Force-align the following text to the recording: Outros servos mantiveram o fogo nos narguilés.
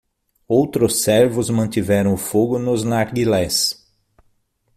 Outros 0.47 1.03
servos 1.03 1.51
mantiveram 1.51 2.15
o 2.15 2.17
fogo 2.17 2.57
nos 2.57 2.83
narguilés. 2.83 3.87